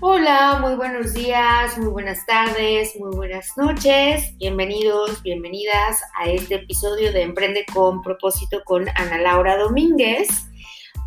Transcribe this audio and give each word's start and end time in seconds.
Hola, 0.00 0.58
muy 0.60 0.76
buenos 0.76 1.12
días, 1.12 1.76
muy 1.76 1.88
buenas 1.88 2.24
tardes, 2.24 2.94
muy 3.00 3.16
buenas 3.16 3.48
noches. 3.56 4.32
Bienvenidos, 4.38 5.20
bienvenidas 5.24 6.00
a 6.16 6.30
este 6.30 6.54
episodio 6.54 7.12
de 7.12 7.22
Emprende 7.22 7.66
con 7.74 8.00
propósito 8.02 8.62
con 8.64 8.88
Ana 8.90 9.18
Laura 9.18 9.56
Domínguez. 9.56 10.28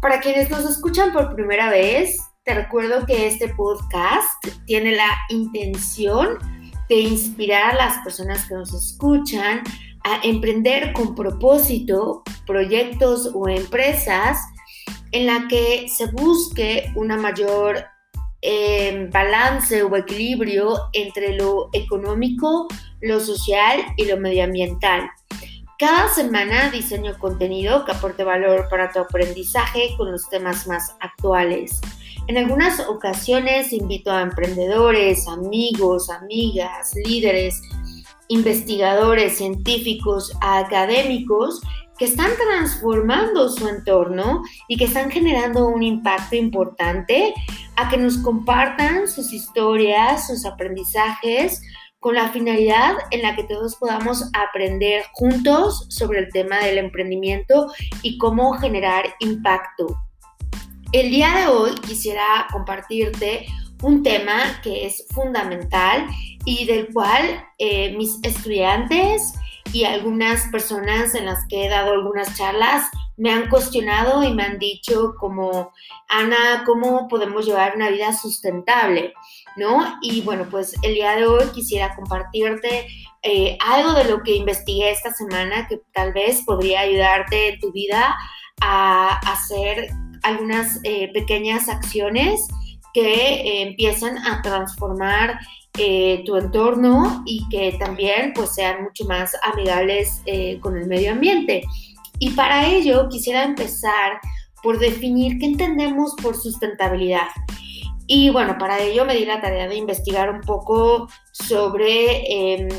Para 0.02 0.20
quienes 0.20 0.50
nos 0.50 0.70
escuchan 0.70 1.14
por 1.14 1.34
primera 1.34 1.70
vez, 1.70 2.20
te 2.44 2.54
recuerdo 2.54 3.06
que 3.06 3.28
este 3.28 3.48
podcast 3.56 4.28
tiene 4.66 4.92
la 4.92 5.10
intención 5.30 6.38
de 6.90 6.96
inspirar 7.00 7.72
a 7.72 7.78
las 7.78 7.98
personas 8.00 8.46
que 8.46 8.56
nos 8.56 8.74
escuchan 8.74 9.64
a 10.04 10.20
emprender 10.22 10.92
con 10.92 11.16
propósito 11.16 12.24
proyectos 12.46 13.32
o 13.34 13.48
empresas 13.48 14.38
en 15.14 15.28
la 15.28 15.48
que 15.48 15.88
se 15.88 16.08
busque 16.08 16.92
una 16.98 17.16
mayor 17.16 17.86
eh, 18.42 19.08
balance 19.12 19.84
o 19.84 19.96
equilibrio 19.96 20.90
entre 20.94 21.36
lo 21.36 21.70
económico, 21.74 22.68
lo 23.02 23.20
social 23.20 23.82
y 23.98 24.06
lo 24.06 24.18
medioambiental. 24.18 25.10
Cada 25.78 26.10
semana 26.10 26.70
diseño 26.70 27.18
contenido 27.18 27.86
que 27.86 27.92
aporte 27.94 28.24
valor 28.24 28.68
para 28.70 28.92
tu 28.92 29.00
aprendizaje 29.00 29.96
con 29.98 30.12
los 30.12 30.30
temas 30.30 30.68
más 30.68 30.96
actuales. 31.00 31.82
En 32.28 32.38
algunas 32.38 32.80
ocasiones 32.82 33.74
invito 33.74 34.12
a 34.12 34.22
emprendedores, 34.22 35.28
amigos, 35.28 36.10
amigas, 36.12 36.94
líderes, 37.04 37.60
investigadores, 38.28 39.38
científicos, 39.38 40.32
académicos 40.40 41.62
que 41.98 42.06
están 42.06 42.32
transformando 42.36 43.50
su 43.50 43.68
entorno 43.68 44.42
y 44.68 44.78
que 44.78 44.86
están 44.86 45.12
generando 45.12 45.68
un 45.68 45.84
impacto 45.84 46.36
importante 46.36 47.34
a 47.76 47.90
que 47.90 47.98
nos 47.98 48.18
compartan 48.18 49.08
sus 49.08 49.34
historias, 49.34 50.28
sus 50.28 50.46
aprendizajes, 50.46 51.62
con 52.00 52.16
la 52.16 52.30
finalidad 52.30 52.96
en 53.12 53.22
la 53.22 53.36
que 53.36 53.44
todos 53.44 53.76
podamos 53.76 54.24
aprender 54.34 55.04
juntos 55.14 55.86
sobre 55.90 56.20
el 56.20 56.32
tema 56.32 56.58
del 56.58 56.80
emprendimiento 56.80 57.72
y 58.02 58.18
cómo 58.18 58.54
generar 58.54 59.06
impacto. 59.20 59.96
El 60.94 61.12
día 61.12 61.32
de 61.38 61.48
hoy 61.48 61.76
quisiera 61.76 62.48
compartirte 62.52 63.46
un 63.82 64.04
tema 64.04 64.62
que 64.64 64.86
es 64.86 65.06
fundamental 65.10 66.08
y 66.46 66.66
del 66.66 66.92
cual 66.94 67.46
eh, 67.58 67.96
mis 67.98 68.20
estudiantes 68.24 69.34
y 69.74 69.86
algunas 69.86 70.48
personas 70.52 71.16
en 71.16 71.26
las 71.26 71.46
que 71.48 71.66
he 71.66 71.70
dado 71.70 71.94
algunas 71.94 72.36
charlas 72.36 72.86
me 73.18 73.32
han 73.32 73.50
cuestionado 73.50 74.24
y 74.24 74.34
me 74.34 74.44
han 74.44 74.58
dicho 74.58 75.14
como, 75.20 75.72
Ana, 76.10 76.64
¿cómo 76.66 77.08
podemos 77.08 77.46
llevar 77.46 77.76
una 77.76 77.90
vida 77.90 78.14
sustentable? 78.14 79.14
¿No? 79.58 79.98
Y 80.02 80.22
bueno, 80.22 80.48
pues 80.50 80.76
el 80.82 80.96
día 80.96 81.16
de 81.16 81.26
hoy 81.26 81.46
quisiera 81.54 81.96
compartirte 81.96 82.88
eh, 83.22 83.58
algo 83.64 83.94
de 83.94 84.06
lo 84.06 84.24
que 84.24 84.36
investigué 84.36 84.92
esta 84.92 85.14
semana 85.14 85.68
que 85.68 85.82
tal 85.94 86.14
vez 86.14 86.42
podría 86.46 86.82
ayudarte 86.82 87.60
tu 87.62 87.72
vida 87.72 88.16
a 88.62 89.20
hacer 89.32 89.90
algunas 90.24 90.80
eh, 90.84 91.12
pequeñas 91.14 91.70
acciones 91.70 92.48
que 92.94 93.14
eh, 93.14 93.62
empiezan 93.64 94.18
a 94.18 94.42
transformar 94.42 95.40
eh, 95.78 96.24
tu 96.26 96.36
entorno 96.36 97.24
y 97.26 97.48
que 97.50 97.78
también 97.80 98.34
pues 98.36 98.54
sean 98.56 98.84
mucho 98.84 99.06
más 99.06 99.32
amigables 99.44 100.22
eh, 100.26 100.60
con 100.60 100.78
el 100.78 100.88
medio 100.88 101.12
ambiente. 101.12 101.64
Y 102.20 102.32
para 102.32 102.68
ello 102.68 103.08
quisiera 103.10 103.44
empezar 103.44 104.20
por 104.62 104.80
definir 104.80 105.40
qué 105.40 105.46
entendemos 105.46 106.14
por 106.22 106.36
sustentabilidad. 106.36 107.28
Y 108.06 108.30
bueno, 108.30 108.58
para 108.60 108.80
ello 108.80 109.06
me 109.06 109.16
di 109.16 109.26
la 109.26 109.42
tarea 109.42 109.68
de 109.68 109.76
investigar 109.76 110.30
un 110.30 110.42
poco 110.42 111.08
sobre 111.32 112.58
em, 112.60 112.70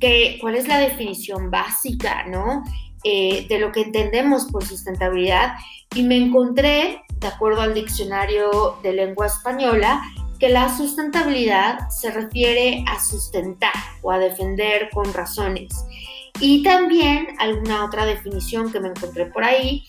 qué, 0.00 0.38
cuál 0.40 0.56
es 0.56 0.66
la 0.66 0.78
definición 0.78 1.50
básica, 1.50 2.26
¿no? 2.26 2.64
De 3.02 3.58
lo 3.58 3.72
que 3.72 3.82
entendemos 3.82 4.44
por 4.46 4.62
sustentabilidad 4.64 5.54
y 5.94 6.02
me 6.02 6.16
encontré, 6.16 7.02
de 7.20 7.28
acuerdo 7.28 7.60
al 7.60 7.74
diccionario 7.74 8.78
de 8.82 8.92
lengua 8.92 9.26
española, 9.26 10.02
que 10.38 10.48
la 10.48 10.74
sustentabilidad 10.74 11.90
se 11.90 12.10
refiere 12.10 12.82
a 12.88 12.98
sustentar 12.98 13.72
o 14.00 14.10
a 14.10 14.18
defender 14.18 14.88
con 14.90 15.12
razones. 15.12 15.84
Y 16.40 16.62
también 16.62 17.28
alguna 17.38 17.84
otra 17.84 18.06
definición 18.06 18.72
que 18.72 18.80
me 18.80 18.88
encontré 18.88 19.26
por 19.26 19.44
ahí 19.44 19.84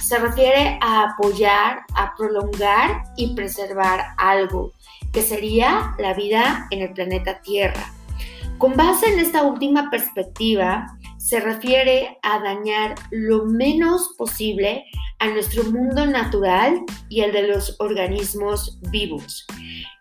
se 0.00 0.18
refiere 0.18 0.78
a 0.80 1.10
apoyar, 1.10 1.80
a 1.96 2.14
prolongar 2.16 3.02
y 3.16 3.34
preservar 3.34 4.04
algo, 4.16 4.72
que 5.12 5.22
sería 5.22 5.94
la 5.98 6.14
vida 6.14 6.68
en 6.70 6.82
el 6.82 6.92
planeta 6.92 7.40
Tierra. 7.40 7.92
Con 8.58 8.76
base 8.76 9.12
en 9.12 9.18
esta 9.18 9.42
última 9.42 9.90
perspectiva, 9.90 10.96
se 11.26 11.40
refiere 11.40 12.18
a 12.22 12.38
dañar 12.38 12.94
lo 13.10 13.46
menos 13.46 14.14
posible 14.16 14.84
a 15.18 15.26
nuestro 15.26 15.64
mundo 15.64 16.06
natural 16.06 16.84
y 17.08 17.22
el 17.22 17.32
de 17.32 17.48
los 17.48 17.74
organismos 17.80 18.78
vivos. 18.92 19.44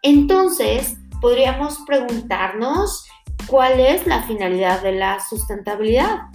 Entonces, 0.04 0.98
podríamos 1.22 1.80
preguntarnos 1.88 3.08
cuál 3.48 3.80
es 3.80 4.06
la 4.06 4.22
finalidad 4.22 4.84
de 4.84 4.92
la 4.92 5.20
sustentabilidad. 5.20 6.26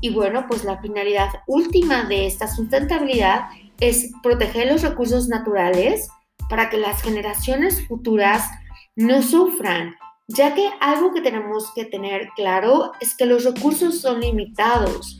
Y 0.00 0.10
bueno, 0.10 0.46
pues 0.46 0.62
la 0.62 0.80
finalidad 0.80 1.30
última 1.48 2.04
de 2.04 2.28
esta 2.28 2.46
sustentabilidad 2.46 3.48
es 3.80 4.12
proteger 4.22 4.70
los 4.70 4.82
recursos 4.82 5.26
naturales 5.26 6.08
para 6.48 6.70
que 6.70 6.76
las 6.76 7.02
generaciones 7.02 7.84
futuras 7.88 8.48
no 8.94 9.22
sufran, 9.22 9.96
ya 10.28 10.54
que 10.54 10.68
algo 10.80 11.12
que 11.12 11.20
tenemos 11.20 11.72
que 11.74 11.84
tener 11.84 12.28
claro 12.34 12.92
es 13.00 13.16
que 13.16 13.26
los 13.26 13.44
recursos 13.44 14.00
son 14.00 14.20
limitados 14.20 15.18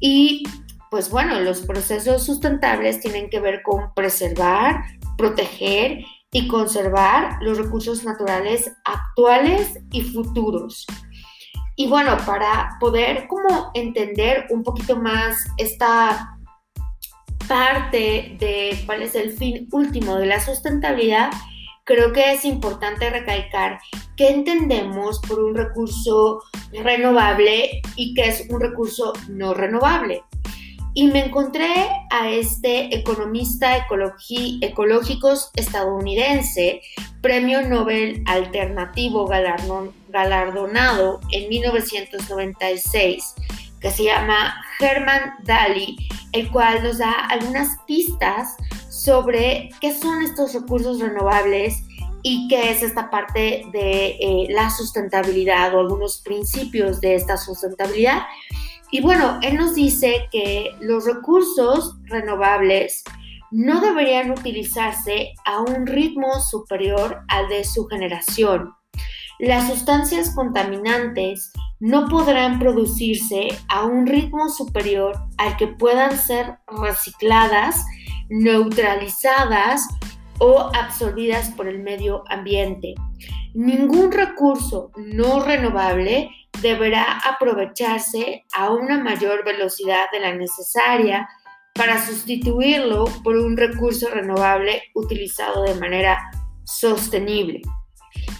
y 0.00 0.44
pues 0.90 1.10
bueno, 1.10 1.40
los 1.40 1.62
procesos 1.62 2.24
sustentables 2.24 3.00
tienen 3.00 3.28
que 3.28 3.40
ver 3.40 3.62
con 3.62 3.92
preservar, 3.94 4.84
proteger 5.18 6.04
y 6.30 6.46
conservar 6.46 7.38
los 7.40 7.58
recursos 7.58 8.04
naturales 8.04 8.70
actuales 8.84 9.80
y 9.90 10.02
futuros. 10.02 10.86
Y 11.74 11.88
bueno, 11.88 12.16
para 12.24 12.76
poder 12.78 13.26
como 13.26 13.72
entender 13.74 14.46
un 14.50 14.62
poquito 14.62 14.96
más 14.96 15.36
esta 15.56 16.38
parte 17.48 18.36
de 18.38 18.80
cuál 18.86 19.02
es 19.02 19.16
el 19.16 19.32
fin 19.32 19.68
último 19.72 20.14
de 20.16 20.26
la 20.26 20.40
sustentabilidad, 20.40 21.32
creo 21.84 22.12
que 22.12 22.32
es 22.32 22.44
importante 22.44 23.08
recalcar 23.10 23.78
qué 24.16 24.30
entendemos 24.30 25.20
por 25.20 25.38
un 25.40 25.54
recurso 25.54 26.42
renovable 26.72 27.82
y 27.96 28.14
qué 28.14 28.28
es 28.28 28.46
un 28.48 28.60
recurso 28.60 29.12
no 29.28 29.54
renovable. 29.54 30.22
Y 30.96 31.08
me 31.08 31.26
encontré 31.26 31.88
a 32.10 32.30
este 32.30 32.94
economista 32.96 33.76
ecológicos 33.76 35.50
estadounidense, 35.56 36.80
premio 37.20 37.62
Nobel 37.62 38.22
alternativo 38.26 39.26
galardonado 39.26 41.20
en 41.32 41.48
1996, 41.48 43.34
que 43.80 43.90
se 43.90 44.04
llama 44.04 44.54
Herman 44.78 45.34
Daly, 45.42 45.96
el 46.32 46.48
cual 46.52 46.84
nos 46.84 46.98
da 46.98 47.10
algunas 47.28 47.76
pistas 47.88 48.56
sobre 49.04 49.68
qué 49.80 49.92
son 49.92 50.22
estos 50.22 50.54
recursos 50.54 50.98
renovables 51.00 51.82
y 52.22 52.48
qué 52.48 52.70
es 52.70 52.82
esta 52.82 53.10
parte 53.10 53.66
de 53.70 54.16
eh, 54.18 54.46
la 54.48 54.70
sustentabilidad 54.70 55.74
o 55.74 55.80
algunos 55.80 56.22
principios 56.22 57.00
de 57.02 57.14
esta 57.14 57.36
sustentabilidad. 57.36 58.22
Y 58.90 59.02
bueno, 59.02 59.38
él 59.42 59.56
nos 59.56 59.74
dice 59.74 60.28
que 60.32 60.70
los 60.80 61.04
recursos 61.04 61.96
renovables 62.04 63.04
no 63.50 63.80
deberían 63.80 64.30
utilizarse 64.30 65.34
a 65.44 65.60
un 65.60 65.86
ritmo 65.86 66.40
superior 66.40 67.20
al 67.28 67.48
de 67.48 67.64
su 67.64 67.86
generación. 67.86 68.72
Las 69.38 69.68
sustancias 69.68 70.34
contaminantes 70.34 71.52
no 71.78 72.08
podrán 72.08 72.58
producirse 72.58 73.48
a 73.68 73.84
un 73.84 74.06
ritmo 74.06 74.48
superior 74.48 75.18
al 75.36 75.56
que 75.56 75.66
puedan 75.66 76.16
ser 76.16 76.56
recicladas, 76.68 77.84
neutralizadas 78.28 79.86
o 80.38 80.70
absorbidas 80.74 81.50
por 81.50 81.68
el 81.68 81.80
medio 81.80 82.24
ambiente. 82.28 82.94
Ningún 83.54 84.10
recurso 84.10 84.90
no 84.96 85.44
renovable 85.44 86.30
deberá 86.60 87.20
aprovecharse 87.24 88.44
a 88.52 88.70
una 88.70 89.02
mayor 89.02 89.44
velocidad 89.44 90.06
de 90.12 90.20
la 90.20 90.34
necesaria 90.34 91.28
para 91.74 92.04
sustituirlo 92.04 93.04
por 93.22 93.36
un 93.36 93.56
recurso 93.56 94.08
renovable 94.10 94.82
utilizado 94.94 95.64
de 95.64 95.74
manera 95.74 96.30
sostenible. 96.64 97.62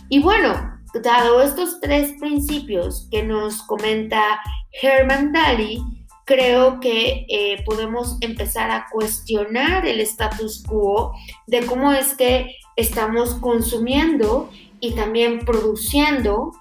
Y 0.08 0.20
bueno, 0.20 0.80
dado 1.02 1.42
estos 1.42 1.80
tres 1.80 2.14
principios 2.20 3.08
que 3.10 3.22
nos 3.22 3.62
comenta 3.62 4.40
Herman 4.80 5.32
Daly, 5.32 5.82
creo 6.24 6.80
que 6.80 7.26
eh, 7.28 7.62
podemos 7.64 8.16
empezar 8.20 8.70
a 8.70 8.86
cuestionar 8.90 9.86
el 9.86 10.00
status 10.00 10.62
quo 10.66 11.12
de 11.46 11.64
cómo 11.66 11.92
es 11.92 12.16
que 12.16 12.56
estamos 12.76 13.34
consumiendo 13.36 14.50
y 14.80 14.92
también 14.92 15.44
produciendo. 15.44 16.52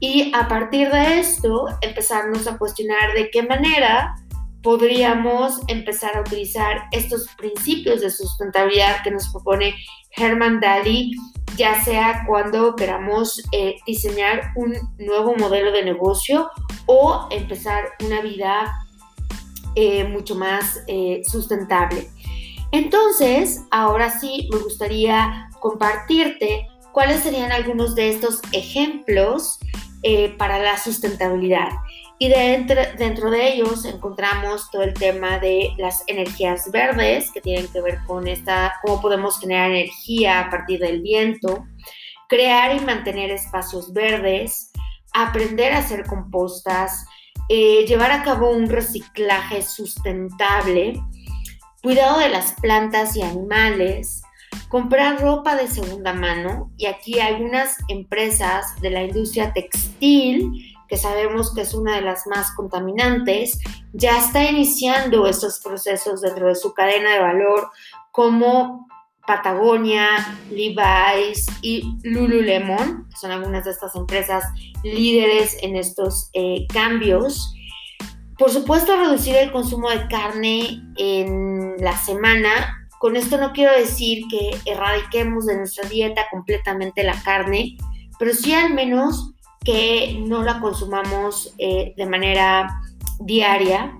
Y 0.00 0.32
a 0.34 0.48
partir 0.48 0.90
de 0.90 1.20
esto 1.20 1.66
empezarnos 1.80 2.46
a 2.46 2.58
cuestionar 2.58 3.14
de 3.14 3.30
qué 3.30 3.42
manera 3.42 4.16
podríamos 4.62 5.60
empezar 5.68 6.16
a 6.16 6.20
utilizar 6.22 6.84
estos 6.90 7.28
principios 7.36 8.00
de 8.00 8.10
sustentabilidad 8.10 9.02
que 9.02 9.10
nos 9.10 9.28
propone 9.28 9.74
Herman 10.16 10.58
Daly, 10.60 11.12
ya 11.56 11.82
sea 11.84 12.24
cuando 12.26 12.74
queramos 12.74 13.42
eh, 13.52 13.76
diseñar 13.86 14.52
un 14.56 14.74
nuevo 14.98 15.36
modelo 15.36 15.70
de 15.70 15.84
negocio 15.84 16.50
o 16.86 17.28
empezar 17.30 17.90
una 18.04 18.20
vida 18.22 18.74
eh, 19.74 20.04
mucho 20.04 20.34
más 20.34 20.82
eh, 20.86 21.22
sustentable. 21.26 22.08
Entonces, 22.72 23.62
ahora 23.70 24.18
sí 24.18 24.48
me 24.52 24.58
gustaría 24.58 25.48
compartirte 25.60 26.66
cuáles 26.92 27.22
serían 27.22 27.52
algunos 27.52 27.94
de 27.94 28.10
estos 28.10 28.40
ejemplos 28.52 29.58
para 30.36 30.58
la 30.58 30.76
sustentabilidad. 30.76 31.70
Y 32.18 32.28
dentro, 32.28 32.80
dentro 32.96 33.30
de 33.30 33.54
ellos 33.54 33.84
encontramos 33.84 34.70
todo 34.70 34.82
el 34.82 34.94
tema 34.94 35.38
de 35.38 35.70
las 35.78 36.04
energías 36.06 36.70
verdes, 36.70 37.30
que 37.32 37.40
tienen 37.40 37.68
que 37.68 37.80
ver 37.80 37.98
con 38.06 38.28
esta, 38.28 38.74
cómo 38.82 39.00
podemos 39.00 39.40
generar 39.40 39.70
energía 39.70 40.40
a 40.40 40.50
partir 40.50 40.80
del 40.80 41.02
viento, 41.02 41.64
crear 42.28 42.76
y 42.76 42.80
mantener 42.80 43.30
espacios 43.30 43.92
verdes, 43.92 44.70
aprender 45.12 45.72
a 45.72 45.78
hacer 45.78 46.06
compostas, 46.06 47.04
eh, 47.48 47.84
llevar 47.86 48.10
a 48.12 48.22
cabo 48.22 48.50
un 48.50 48.68
reciclaje 48.68 49.62
sustentable, 49.62 51.00
cuidado 51.82 52.18
de 52.18 52.28
las 52.28 52.52
plantas 52.60 53.16
y 53.16 53.22
animales, 53.22 54.22
comprar 54.68 55.20
ropa 55.20 55.56
de 55.56 55.68
segunda 55.68 56.12
mano. 56.12 56.70
Y 56.76 56.86
aquí 56.86 57.20
algunas 57.20 57.76
empresas 57.88 58.80
de 58.80 58.90
la 58.90 59.02
industria 59.02 59.52
textil 59.52 60.74
que 60.88 60.96
sabemos 60.96 61.54
que 61.54 61.62
es 61.62 61.74
una 61.74 61.96
de 61.96 62.02
las 62.02 62.26
más 62.26 62.52
contaminantes, 62.52 63.58
ya 63.92 64.18
está 64.18 64.44
iniciando 64.44 65.26
estos 65.26 65.60
procesos 65.60 66.20
dentro 66.20 66.48
de 66.48 66.54
su 66.54 66.74
cadena 66.74 67.14
de 67.14 67.20
valor 67.20 67.70
como 68.10 68.86
Patagonia, 69.26 70.38
Levi's 70.50 71.46
y 71.62 71.96
Lululemon, 72.02 73.08
que 73.08 73.16
son 73.16 73.30
algunas 73.30 73.64
de 73.64 73.70
estas 73.70 73.94
empresas 73.94 74.44
líderes 74.82 75.56
en 75.62 75.76
estos 75.76 76.30
eh, 76.34 76.66
cambios. 76.72 77.54
Por 78.38 78.50
supuesto, 78.50 78.96
reducir 78.96 79.36
el 79.36 79.52
consumo 79.52 79.90
de 79.90 80.06
carne 80.08 80.82
en 80.96 81.76
la 81.78 81.96
semana. 81.96 82.88
Con 82.98 83.16
esto 83.16 83.38
no 83.38 83.52
quiero 83.52 83.72
decir 83.72 84.24
que 84.28 84.50
erradiquemos 84.70 85.46
de 85.46 85.56
nuestra 85.56 85.88
dieta 85.88 86.26
completamente 86.30 87.02
la 87.02 87.20
carne, 87.22 87.76
pero 88.18 88.34
sí 88.34 88.52
al 88.52 88.74
menos 88.74 89.34
que 89.64 90.22
no 90.26 90.42
la 90.42 90.60
consumamos 90.60 91.54
eh, 91.58 91.94
de 91.96 92.06
manera 92.06 92.80
diaria, 93.20 93.96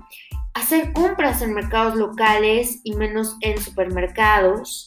hacer 0.53 0.93
compras 0.93 1.43
en 1.43 1.55
mercados 1.55 1.97
locales 1.97 2.81
y 2.85 2.94
menos 2.94 3.37
en 3.41 3.61
supermercados, 3.61 4.85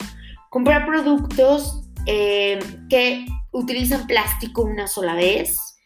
comprar 0.49 0.85
productos 0.85 1.83
eh, 2.05 2.59
que 2.89 3.25
utilizan 3.51 4.07
plástico 4.07 4.63
una 4.63 4.87
sola 4.87 5.13
vez. 5.15 5.77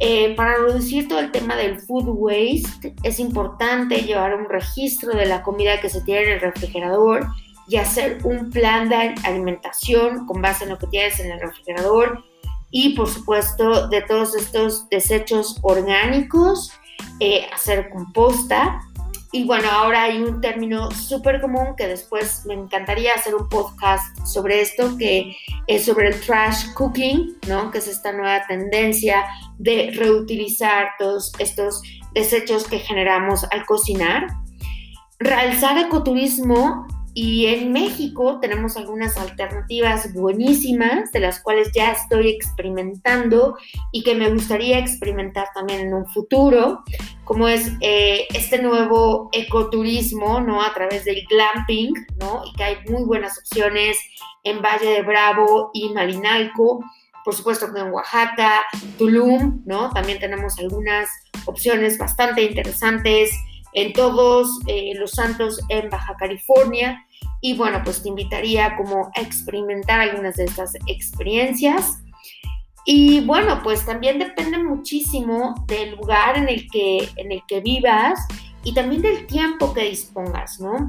Eh, 0.00 0.34
para 0.36 0.58
reducir 0.58 1.08
todo 1.08 1.18
el 1.18 1.32
tema 1.32 1.56
del 1.56 1.80
food 1.80 2.04
waste 2.06 2.94
es 3.02 3.18
importante 3.18 4.02
llevar 4.02 4.32
un 4.36 4.48
registro 4.48 5.12
de 5.16 5.26
la 5.26 5.42
comida 5.42 5.80
que 5.80 5.88
se 5.88 6.02
tiene 6.02 6.22
en 6.22 6.32
el 6.34 6.40
refrigerador 6.40 7.26
y 7.66 7.78
hacer 7.78 8.20
un 8.22 8.50
plan 8.50 8.88
de 8.88 9.14
alimentación 9.24 10.24
con 10.26 10.40
base 10.40 10.64
en 10.64 10.70
lo 10.70 10.78
que 10.78 10.86
tienes 10.86 11.18
en 11.18 11.32
el 11.32 11.40
refrigerador 11.40 12.22
y 12.70 12.94
por 12.94 13.08
supuesto 13.08 13.88
de 13.88 14.02
todos 14.02 14.34
estos 14.36 14.88
desechos 14.88 15.58
orgánicos, 15.62 16.72
eh, 17.20 17.46
hacer 17.52 17.88
composta. 17.90 18.80
Y 19.30 19.44
bueno, 19.44 19.68
ahora 19.70 20.04
hay 20.04 20.22
un 20.22 20.40
término 20.40 20.90
súper 20.90 21.40
común 21.40 21.74
que 21.76 21.86
después 21.86 22.46
me 22.46 22.54
encantaría 22.54 23.12
hacer 23.12 23.34
un 23.34 23.48
podcast 23.48 24.26
sobre 24.26 24.62
esto, 24.62 24.96
que 24.96 25.36
es 25.66 25.84
sobre 25.84 26.08
el 26.08 26.20
trash 26.20 26.72
cooking, 26.72 27.36
¿no? 27.46 27.70
Que 27.70 27.78
es 27.78 27.88
esta 27.88 28.12
nueva 28.12 28.46
tendencia 28.46 29.26
de 29.58 29.90
reutilizar 29.94 30.92
todos 30.98 31.32
estos 31.38 31.82
desechos 32.14 32.66
que 32.66 32.78
generamos 32.78 33.44
al 33.50 33.66
cocinar. 33.66 34.28
Realzar 35.18 35.76
ecoturismo 35.76 36.86
y 37.14 37.46
en 37.46 37.72
México 37.72 38.38
tenemos 38.40 38.76
algunas 38.76 39.16
alternativas 39.16 40.12
buenísimas 40.12 41.10
de 41.12 41.20
las 41.20 41.40
cuales 41.40 41.70
ya 41.74 41.92
estoy 41.92 42.30
experimentando 42.30 43.56
y 43.92 44.02
que 44.02 44.14
me 44.14 44.30
gustaría 44.30 44.78
experimentar 44.78 45.48
también 45.54 45.80
en 45.80 45.94
un 45.94 46.06
futuro, 46.06 46.84
como 47.24 47.48
es 47.48 47.72
eh, 47.80 48.26
este 48.34 48.62
nuevo 48.62 49.28
ecoturismo, 49.32 50.40
¿no? 50.40 50.62
A 50.62 50.72
través 50.74 51.04
del 51.04 51.24
glamping, 51.28 51.92
¿no? 52.18 52.42
Y 52.46 52.52
que 52.56 52.64
hay 52.64 52.76
muy 52.88 53.04
buenas 53.04 53.38
opciones 53.38 53.98
en 54.44 54.62
Valle 54.62 54.90
de 54.90 55.02
Bravo 55.02 55.70
y 55.74 55.88
Malinalco. 55.90 56.84
Por 57.24 57.34
supuesto 57.34 57.72
que 57.72 57.80
en 57.80 57.90
Oaxaca, 57.90 58.62
Tulum, 58.96 59.62
¿no? 59.66 59.90
También 59.90 60.18
tenemos 60.18 60.58
algunas 60.58 61.08
opciones 61.46 61.98
bastante 61.98 62.42
interesantes 62.42 63.30
en 63.74 63.92
todos 63.92 64.48
eh, 64.66 64.92
los 64.96 65.12
santos 65.12 65.60
en 65.68 65.90
Baja 65.90 66.16
California 66.16 67.04
y 67.40 67.56
bueno, 67.56 67.80
pues 67.84 68.02
te 68.02 68.08
invitaría 68.08 68.76
como 68.76 69.10
a 69.14 69.20
experimentar 69.20 70.00
algunas 70.00 70.36
de 70.36 70.44
estas 70.44 70.72
experiencias. 70.86 71.98
Y 72.84 73.20
bueno, 73.20 73.60
pues 73.62 73.84
también 73.84 74.18
depende 74.18 74.58
muchísimo 74.58 75.54
del 75.66 75.96
lugar 75.96 76.38
en 76.38 76.48
el 76.48 76.68
que, 76.70 77.08
en 77.16 77.32
el 77.32 77.42
que 77.46 77.60
vivas 77.60 78.18
y 78.64 78.72
también 78.72 79.02
del 79.02 79.26
tiempo 79.26 79.72
que 79.74 79.90
dispongas, 79.90 80.58
¿no? 80.58 80.88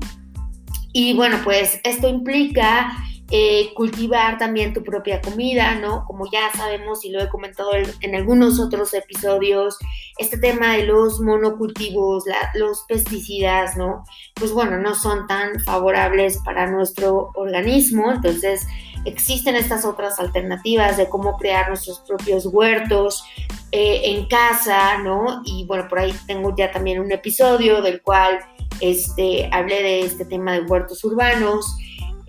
Y 0.94 1.14
bueno, 1.14 1.38
pues 1.44 1.80
esto 1.84 2.08
implica 2.08 2.92
eh, 3.32 3.74
cultivar 3.76 4.40
también 4.40 4.74
tu 4.74 4.84
propia 4.84 5.22
comida, 5.22 5.76
¿no? 5.76 6.04
Como 6.06 6.30
ya 6.32 6.52
sabemos 6.56 7.06
y 7.06 7.12
lo 7.12 7.22
he 7.22 7.30
comentado 7.30 7.72
en, 7.76 8.16
algunos 8.16 8.60
otros 8.60 8.94
episodios, 8.96 9.78
este 10.18 10.40
tema 10.40 10.76
de 10.76 10.88
los 10.88 11.20
monocultivos, 11.20 12.24
los 12.56 12.86
pesticidas, 12.88 13.78
¿no? 13.78 14.04
Pues 14.34 14.52
bueno, 14.52 14.78
no 14.80 14.96
son 14.96 15.28
tan 15.28 15.60
favorables 15.60 16.40
para 16.44 16.72
nuestro 16.72 17.32
organismo, 17.36 18.12
entonces 18.12 18.66
existen 19.06 19.56
estas 19.56 19.86
otras 19.86 20.20
alternativas 20.20 20.98
de 20.98 21.08
cómo 21.08 21.38
crear 21.38 21.68
nuestros 21.68 22.00
propios 22.00 22.48
huertos 22.48 23.24
eh, 23.72 24.02
en 24.06 24.26
casa, 24.26 24.98
¿no? 25.04 25.44
Y 25.46 25.66
bueno, 25.68 25.88
por 25.88 26.00
ahí 26.00 26.14
tengo 26.26 26.56
ya 26.58 26.72
también 26.72 27.00
un 27.00 27.12
episodio 27.12 27.84
del 27.84 28.02
cual 28.02 28.40
este, 28.82 29.50
hablé 29.52 29.84
de 29.84 30.00
este 30.02 30.26
tema 30.26 30.54
de 30.54 30.62
huertos 30.62 31.04
urbanos. 31.04 31.78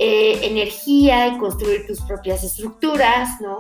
Eh, 0.02 0.46
energía 0.46 1.28
y 1.28 1.36
construir 1.36 1.86
tus 1.86 2.00
propias 2.00 2.42
estructuras, 2.42 3.38
¿no? 3.42 3.58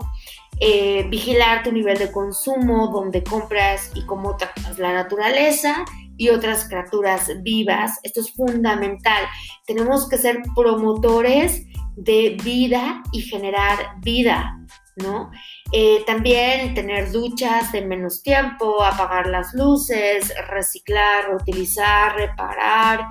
Eh, 0.58 1.06
vigilar 1.10 1.62
tu 1.62 1.70
nivel 1.70 1.98
de 1.98 2.10
consumo, 2.10 2.88
dónde 2.88 3.22
compras 3.22 3.90
y 3.94 4.06
cómo 4.06 4.38
tratas 4.38 4.78
la 4.78 4.94
naturaleza 4.94 5.84
y 6.16 6.30
otras 6.30 6.64
criaturas 6.66 7.30
vivas. 7.42 8.00
Esto 8.04 8.22
es 8.22 8.32
fundamental. 8.32 9.24
Tenemos 9.66 10.08
que 10.08 10.16
ser 10.16 10.40
promotores 10.56 11.66
de 11.96 12.38
vida 12.42 13.02
y 13.12 13.20
generar 13.20 13.96
vida, 14.00 14.58
¿no? 14.96 15.30
Eh, 15.72 16.02
también 16.06 16.72
tener 16.72 17.12
duchas 17.12 17.70
de 17.70 17.82
menos 17.82 18.22
tiempo, 18.22 18.82
apagar 18.82 19.26
las 19.26 19.52
luces, 19.52 20.32
reciclar, 20.48 21.26
reutilizar, 21.28 22.16
reparar, 22.16 23.06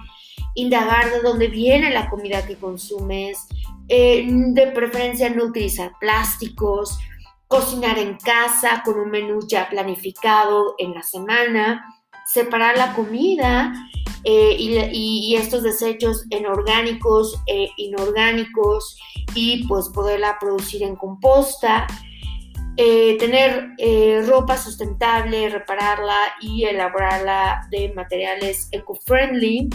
indagar 0.55 1.11
de 1.11 1.21
dónde 1.21 1.47
viene 1.47 1.91
la 1.91 2.09
comida 2.09 2.45
que 2.45 2.55
consumes, 2.55 3.47
eh, 3.87 4.27
de 4.29 4.67
preferencia 4.67 5.29
no 5.29 5.45
utilizar 5.45 5.93
plásticos, 5.99 6.99
cocinar 7.47 7.97
en 7.97 8.17
casa 8.17 8.83
con 8.85 8.99
un 8.99 9.09
menú 9.09 9.39
ya 9.47 9.67
planificado 9.67 10.75
en 10.77 10.93
la 10.93 11.01
semana, 11.01 11.83
separar 12.25 12.77
la 12.77 12.93
comida 12.93 13.73
eh, 14.23 14.55
y, 14.59 15.35
estos 15.35 15.63
desechos 15.63 16.25
en 16.29 16.45
orgánicos 16.45 17.41
e 17.47 17.69
inorgánicos 17.77 18.95
y 19.33 19.65
pues 19.67 19.89
poderla 19.89 20.37
producir 20.39 20.83
en 20.83 20.95
composta. 20.95 21.87
Eh, 22.77 23.17
tener 23.17 23.71
ropa 24.25 24.55
sustentable, 24.55 25.49
repararla 25.49 26.33
y 26.39 26.63
elaborarla 26.63 27.67
de 27.71 27.91
materiales 27.93 28.69
eco-friendly, 28.71 29.69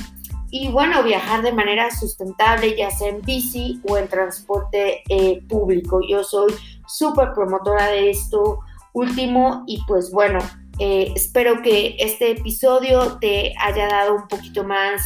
y 0.56 0.68
bueno, 0.68 1.02
viajar 1.02 1.42
de 1.42 1.50
manera 1.50 1.90
sustentable, 1.90 2.76
ya 2.76 2.88
sea 2.88 3.08
en 3.08 3.22
bici 3.22 3.80
o 3.88 3.98
en 3.98 4.06
transporte 4.06 5.02
eh, 5.08 5.42
público. 5.48 5.98
Yo 6.08 6.22
soy 6.22 6.54
súper 6.86 7.32
promotora 7.32 7.88
de 7.88 8.10
esto 8.10 8.60
último 8.92 9.64
y 9.66 9.82
pues 9.88 10.12
bueno, 10.12 10.38
Eh, 10.80 11.12
espero 11.14 11.62
que 11.62 11.94
este 12.00 12.32
episodio 12.32 13.18
te 13.20 13.54
haya 13.60 13.86
dado 13.86 14.16
un 14.16 14.26
poquito 14.26 14.64
más 14.64 15.02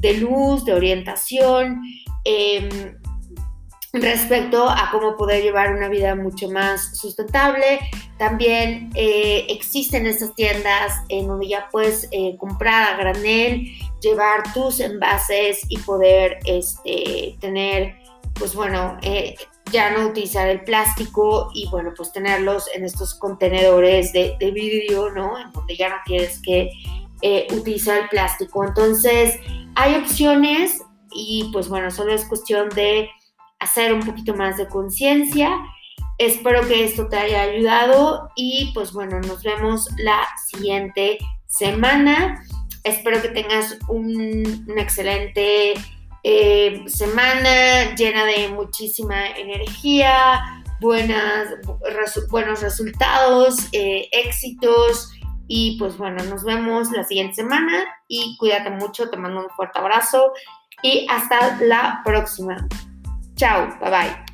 de 0.00 0.14
luz, 0.14 0.64
de 0.64 0.74
orientación 0.74 1.80
em, 2.24 2.98
respecto 3.92 4.68
a 4.68 4.88
cómo 4.90 5.16
poder 5.16 5.42
llevar 5.42 5.74
una 5.74 5.88
vida 5.88 6.14
mucho 6.14 6.50
más 6.50 6.96
sustentable. 6.96 7.80
También 8.18 8.90
eh, 8.94 9.46
existen 9.48 10.06
estas 10.06 10.34
tiendas 10.34 11.02
en 11.08 11.26
donde 11.26 11.48
ya 11.48 11.68
puedes 11.70 12.08
eh, 12.10 12.36
comprar 12.38 12.94
a 12.94 12.96
granel, 12.96 13.66
llevar 14.00 14.52
tus 14.54 14.80
envases 14.80 15.66
y 15.68 15.78
poder 15.78 16.38
este, 16.46 17.36
tener, 17.40 17.96
pues 18.34 18.54
bueno, 18.54 18.98
ya 19.72 19.90
no 19.90 20.06
utilizar 20.06 20.48
el 20.48 20.62
plástico 20.62 21.50
y 21.54 21.68
bueno, 21.70 21.92
pues 21.96 22.12
tenerlos 22.12 22.68
en 22.74 22.84
estos 22.84 23.14
contenedores 23.14 24.12
de, 24.12 24.36
vidrio, 24.52 25.10
¿no? 25.10 25.38
En 25.38 25.50
donde 25.50 25.76
ya 25.76 25.88
no 25.88 25.96
tienes 26.04 26.40
que 26.42 26.70
eh, 27.22 27.48
utilizar 27.52 28.02
el 28.02 28.08
plástico. 28.08 28.64
Entonces, 28.64 29.38
hay 29.74 29.96
opciones 29.96 30.82
y 31.10 31.50
pues 31.52 31.68
bueno, 31.68 31.90
solo 31.90 32.12
es 32.12 32.26
cuestión 32.26 32.68
de 32.70 33.08
hacer 33.62 33.94
un 33.94 34.00
poquito 34.00 34.34
más 34.34 34.56
de 34.56 34.68
conciencia. 34.68 35.50
Espero 36.18 36.66
que 36.66 36.84
esto 36.84 37.08
te 37.08 37.16
haya 37.16 37.42
ayudado 37.42 38.30
y 38.36 38.70
pues 38.74 38.92
bueno, 38.92 39.20
nos 39.20 39.42
vemos 39.42 39.88
la 39.98 40.20
siguiente 40.50 41.18
semana. 41.46 42.44
Espero 42.84 43.22
que 43.22 43.28
tengas 43.28 43.78
un, 43.88 44.64
un 44.68 44.78
excelente 44.78 45.74
eh, 46.24 46.84
semana 46.86 47.94
llena 47.96 48.24
de 48.24 48.48
muchísima 48.48 49.28
energía, 49.30 50.62
buenas, 50.80 51.48
buenos 52.30 52.60
resultados, 52.60 53.56
eh, 53.72 54.08
éxitos. 54.12 55.10
Y 55.48 55.76
pues 55.78 55.98
bueno, 55.98 56.22
nos 56.24 56.44
vemos 56.44 56.90
la 56.92 57.04
siguiente 57.04 57.34
semana 57.34 57.84
y 58.08 58.36
cuídate 58.38 58.70
mucho, 58.70 59.10
te 59.10 59.16
mando 59.16 59.40
un 59.40 59.50
fuerte 59.50 59.78
abrazo 59.78 60.32
y 60.82 61.06
hasta 61.10 61.58
la 61.60 62.00
próxima. 62.04 62.68
Chao, 63.42 63.66
bye 63.80 63.90
bye. 63.90 64.31